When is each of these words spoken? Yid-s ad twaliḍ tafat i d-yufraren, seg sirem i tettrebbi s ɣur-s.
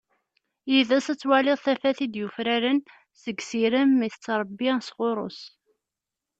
Yid-s 0.71 1.05
ad 1.11 1.17
twaliḍ 1.21 1.59
tafat 1.65 1.99
i 2.05 2.07
d-yufraren, 2.07 2.79
seg 3.21 3.37
sirem 3.49 3.91
i 4.07 4.09
tettrebbi 4.13 4.71
s 4.87 4.89
ɣur-s. 4.97 5.41